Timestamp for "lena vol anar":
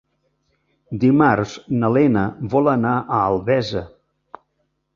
1.97-2.97